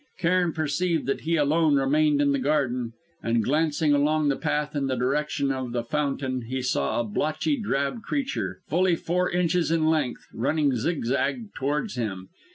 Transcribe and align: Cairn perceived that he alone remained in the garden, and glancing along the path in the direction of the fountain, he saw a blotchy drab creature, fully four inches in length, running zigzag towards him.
Cairn 0.17 0.51
perceived 0.51 1.05
that 1.05 1.21
he 1.21 1.35
alone 1.35 1.75
remained 1.75 2.21
in 2.23 2.31
the 2.31 2.39
garden, 2.39 2.93
and 3.21 3.43
glancing 3.43 3.93
along 3.93 4.29
the 4.29 4.35
path 4.35 4.75
in 4.75 4.87
the 4.87 4.95
direction 4.95 5.51
of 5.51 5.73
the 5.73 5.83
fountain, 5.83 6.41
he 6.47 6.63
saw 6.63 6.99
a 6.99 7.03
blotchy 7.03 7.55
drab 7.55 8.01
creature, 8.01 8.61
fully 8.67 8.95
four 8.95 9.29
inches 9.29 9.69
in 9.69 9.85
length, 9.85 10.25
running 10.33 10.75
zigzag 10.75 11.53
towards 11.53 11.97
him. 11.97 12.29